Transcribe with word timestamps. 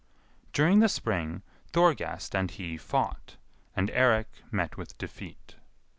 During 0.51 0.79
the 0.79 0.89
spring, 0.89 1.43
Thorgest 1.71 2.33
and 2.33 2.49
he 2.49 2.75
fought, 2.75 3.37
and 3.75 3.91
Eirik 3.91 4.41
met 4.51 4.75
with 4.75 4.97
defeat. 4.97 5.57